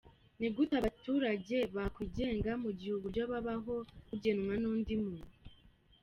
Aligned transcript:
Ni 0.39 0.47
gute 0.55 0.73
abaturage 0.81 1.57
bakwigenga, 1.75 2.51
mu 2.63 2.69
gihe 2.77 2.93
uburyo 2.95 3.23
babaho 3.31 3.75
bugenwa 4.07 4.53
n’undi 4.61 4.93
muntu? 5.03 5.33